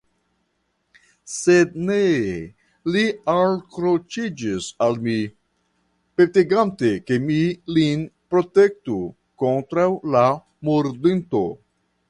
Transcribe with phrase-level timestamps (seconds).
[1.31, 1.97] Sed ne,
[2.95, 3.03] li
[3.33, 5.15] alkroĉiĝis al mi,
[6.21, 7.37] petegante ke mi
[7.79, 8.03] lin
[8.35, 8.97] protektu
[9.43, 10.25] kontraŭ la
[10.71, 11.43] murdinto.